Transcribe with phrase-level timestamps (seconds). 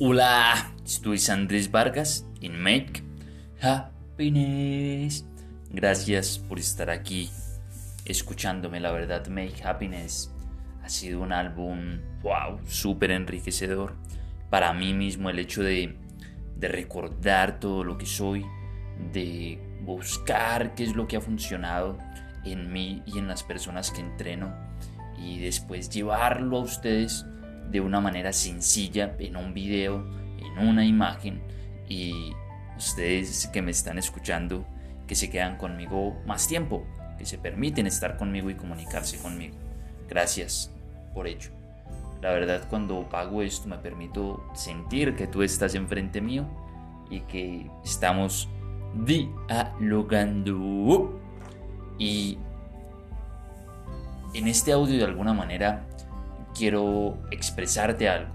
[0.00, 3.04] Hola, soy Andrés Vargas en Make
[3.62, 5.24] Happiness.
[5.70, 7.30] Gracias por estar aquí
[8.04, 8.80] escuchándome.
[8.80, 10.32] La verdad, Make Happiness
[10.82, 13.94] ha sido un álbum, wow, súper enriquecedor.
[14.50, 15.96] Para mí mismo el hecho de,
[16.56, 18.44] de recordar todo lo que soy,
[19.12, 21.98] de buscar qué es lo que ha funcionado
[22.44, 24.52] en mí y en las personas que entreno
[25.16, 27.26] y después llevarlo a ustedes
[27.70, 30.04] de una manera sencilla en un video,
[30.38, 31.42] en una imagen
[31.88, 32.32] y
[32.76, 34.66] ustedes que me están escuchando
[35.06, 36.84] que se quedan conmigo más tiempo,
[37.18, 39.56] que se permiten estar conmigo y comunicarse conmigo.
[40.08, 40.72] Gracias
[41.12, 41.50] por ello.
[42.22, 46.46] La verdad cuando pago esto me permito sentir que tú estás enfrente mío
[47.10, 48.48] y que estamos
[49.04, 51.20] dialogando.
[51.98, 52.38] Y
[54.32, 55.86] en este audio de alguna manera
[56.54, 58.32] quiero expresarte algo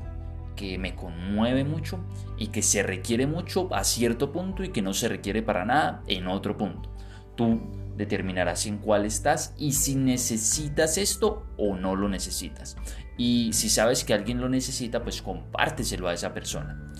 [0.59, 2.03] que me conmueve mucho
[2.37, 6.03] y que se requiere mucho a cierto punto y que no se requiere para nada
[6.05, 6.93] en otro punto.
[7.37, 7.61] Tú
[7.95, 12.75] determinarás en cuál estás y si necesitas esto o no lo necesitas.
[13.17, 16.91] Y si sabes que alguien lo necesita, pues compárteselo a esa persona.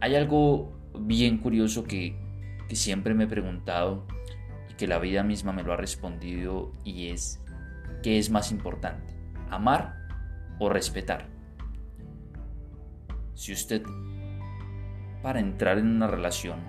[0.00, 2.14] Hay algo bien curioso que,
[2.68, 4.06] que siempre me he preguntado
[4.70, 7.40] y que la vida misma me lo ha respondido y es,
[8.02, 9.14] ¿qué es más importante?
[9.48, 10.01] ¿Amar
[10.62, 11.26] o respetar.
[13.34, 13.82] Si usted,
[15.20, 16.60] para entrar en una relación,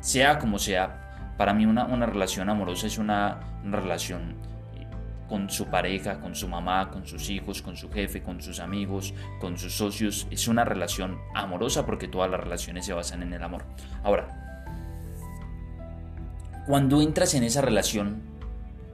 [0.00, 4.36] sea como sea, para mí una, relación amorosa es una, una relación
[4.74, 4.86] eh,
[5.28, 9.12] con su pareja, con su mamá, con sus hijos, con su jefe, con sus amigos,
[9.40, 10.26] con sus socios.
[10.30, 13.66] Es una relación amorosa porque todas las relaciones se basan en el amor.
[14.02, 14.40] Ahora,
[16.66, 18.22] cuando entras en esa relación,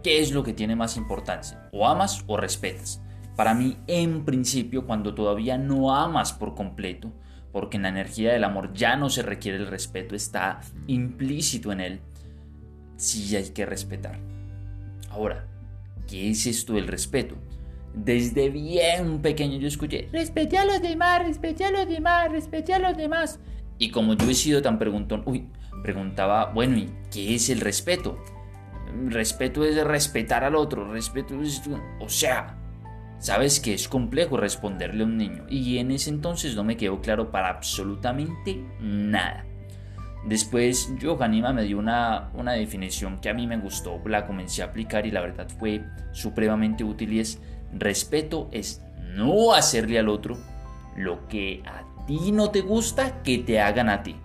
[0.03, 1.69] ¿qué es lo que tiene más importancia?
[1.71, 3.01] ¿O amas o respetas?
[3.41, 7.11] Para mí, en principio, cuando todavía no amas por completo,
[7.53, 11.81] porque en la energía del amor ya no se requiere el respeto, está implícito en
[11.81, 12.01] él,
[12.97, 14.21] sí hay que respetar.
[15.09, 15.47] Ahora,
[16.07, 17.35] ¿qué es esto del respeto?
[17.95, 22.79] Desde bien pequeño yo escuché, respete a los demás, respete a los demás, respete a
[22.79, 23.41] los demás.
[23.79, 25.49] Y como yo he sido tan preguntón, uy,
[25.83, 28.23] preguntaba, bueno, ¿y qué es el respeto?
[29.07, 31.63] Respeto es respetar al otro, respeto es,
[32.01, 32.60] o sea,
[33.21, 37.03] Sabes que es complejo responderle a un niño y en ese entonces no me quedó
[37.03, 39.45] claro para absolutamente nada.
[40.25, 44.67] Después Johanima me dio una, una definición que a mí me gustó, la comencé a
[44.67, 47.41] aplicar y la verdad fue supremamente útil es
[47.73, 48.83] respeto es
[49.15, 50.39] no hacerle al otro
[50.97, 54.17] lo que a ti no te gusta que te hagan a ti.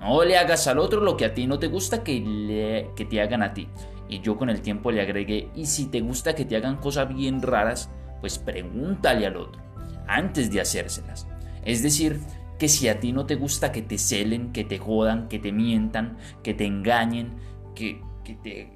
[0.00, 3.04] No le hagas al otro lo que a ti no te gusta que, le, que
[3.04, 3.68] te hagan a ti.
[4.08, 7.08] Y yo con el tiempo le agregué, y si te gusta que te hagan cosas
[7.08, 7.90] bien raras,
[8.24, 9.60] pues pregúntale al otro
[10.08, 11.28] antes de hacérselas.
[11.62, 12.20] Es decir,
[12.58, 15.52] que si a ti no te gusta que te celen, que te jodan, que te
[15.52, 17.34] mientan, que te engañen,
[17.74, 18.72] que, que te...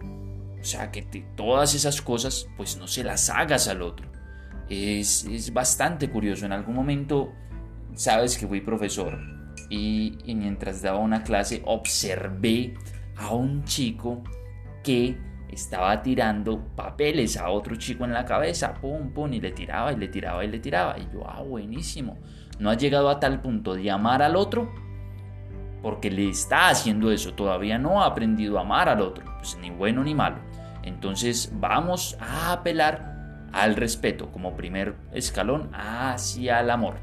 [0.60, 4.12] O sea, que te, todas esas cosas, pues no se las hagas al otro.
[4.68, 6.44] Es, es bastante curioso.
[6.44, 7.32] En algún momento,
[7.94, 9.18] sabes que fui profesor
[9.70, 12.74] y, y mientras daba una clase observé
[13.16, 14.22] a un chico
[14.84, 15.16] que
[15.48, 19.96] estaba tirando papeles a otro chico en la cabeza, pum, pum, y le tiraba y
[19.96, 20.98] le tiraba y le tiraba.
[20.98, 22.18] Y yo, ah, buenísimo.
[22.58, 24.72] No ha llegado a tal punto de amar al otro
[25.82, 27.34] porque le está haciendo eso.
[27.34, 30.38] Todavía no ha aprendido a amar al otro, pues ni bueno ni malo.
[30.82, 37.00] Entonces vamos a apelar al respeto como primer escalón hacia el amor.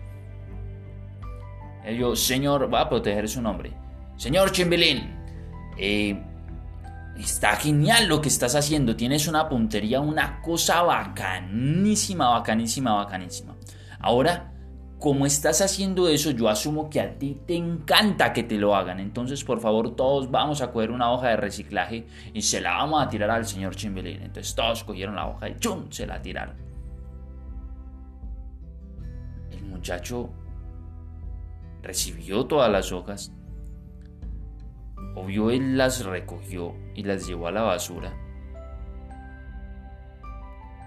[1.98, 3.72] Yo, señor, va a proteger su nombre.
[4.18, 5.16] Señor Chimbelín,
[5.78, 6.20] eh,
[7.18, 13.56] Está genial lo que estás haciendo, tienes una puntería, una cosa bacanísima, bacanísima, bacanísima.
[14.00, 14.52] Ahora,
[15.00, 19.00] como estás haciendo eso, yo asumo que a ti te encanta que te lo hagan.
[19.00, 23.04] Entonces, por favor, todos vamos a coger una hoja de reciclaje y se la vamos
[23.04, 24.22] a tirar al señor Chimbelín.
[24.24, 25.92] Entonces, todos cogieron la hoja y ¡chum!
[25.92, 26.56] se la tiraron.
[29.52, 30.30] El muchacho
[31.82, 33.32] recibió todas las hojas
[35.16, 38.14] Obvio él las recogió y las llevó a la basura.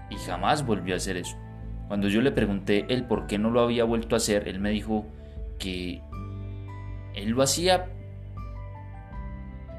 [0.09, 1.35] Y jamás volvió a hacer eso.
[1.87, 4.69] Cuando yo le pregunté el por qué no lo había vuelto a hacer, él me
[4.69, 5.05] dijo
[5.57, 6.01] que
[7.15, 7.87] él lo hacía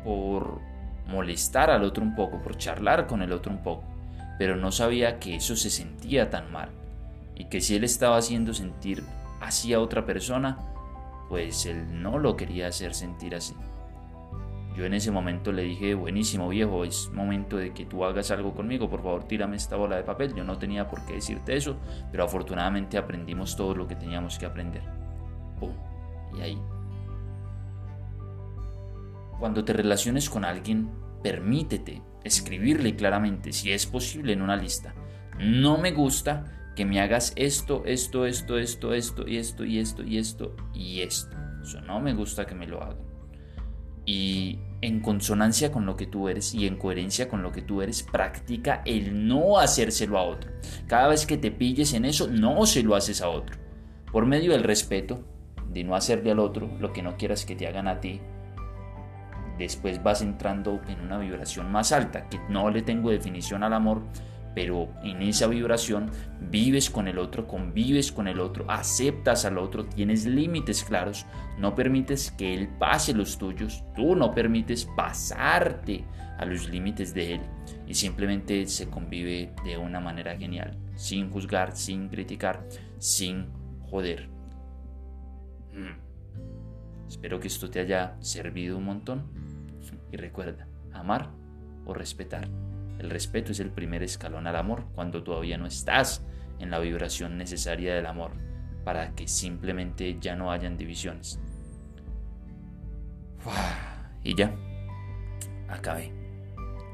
[0.04, 0.60] por
[1.06, 3.84] molestar al otro un poco, por charlar con el otro un poco,
[4.38, 6.70] pero no sabía que eso se sentía tan mal
[7.36, 9.02] y que si él estaba haciendo sentir
[9.40, 10.58] así a otra persona,
[11.28, 13.54] pues él no lo quería hacer sentir así.
[14.76, 18.54] Yo en ese momento le dije, buenísimo viejo, es momento de que tú hagas algo
[18.54, 20.34] conmigo, por favor tírame esta bola de papel.
[20.34, 21.76] Yo no tenía por qué decirte eso,
[22.10, 24.82] pero afortunadamente aprendimos todo lo que teníamos que aprender.
[26.38, 26.58] y ahí.
[29.38, 30.90] Cuando te relaciones con alguien,
[31.22, 34.94] permítete escribirle claramente, si es posible, en una lista.
[35.38, 40.02] No me gusta que me hagas esto, esto, esto, esto, esto, y esto, y esto,
[40.02, 41.36] y esto, y esto.
[41.62, 43.09] Eso no me gusta que me lo hagan.
[44.12, 47.80] Y en consonancia con lo que tú eres y en coherencia con lo que tú
[47.80, 50.50] eres, practica el no hacérselo a otro.
[50.88, 53.56] Cada vez que te pilles en eso, no se lo haces a otro.
[54.10, 55.22] Por medio del respeto,
[55.72, 58.20] de no hacerle al otro lo que no quieras que te hagan a ti,
[59.58, 64.02] después vas entrando en una vibración más alta, que no le tengo definición al amor,
[64.54, 66.10] pero en esa vibración
[66.50, 71.26] vives con el otro, convives con el otro, aceptas al otro, tienes límites claros,
[71.58, 76.04] no permites que él pase los tuyos, tú no permites pasarte
[76.38, 77.40] a los límites de él
[77.86, 82.66] y simplemente se convive de una manera genial, sin juzgar, sin criticar,
[82.98, 83.48] sin
[83.90, 84.28] joder.
[85.72, 86.10] Mm.
[87.08, 89.24] Espero que esto te haya servido un montón
[90.12, 91.30] y recuerda, amar
[91.84, 92.48] o respetar.
[93.00, 96.22] El respeto es el primer escalón al amor cuando todavía no estás
[96.58, 98.32] en la vibración necesaria del amor
[98.84, 101.40] para que simplemente ya no hayan divisiones.
[104.22, 104.54] Y ya,
[105.66, 106.12] acabé.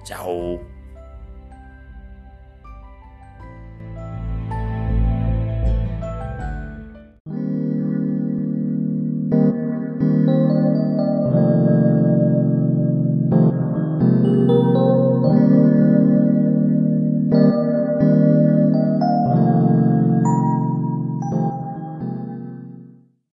[0.04, 0.75] Chao.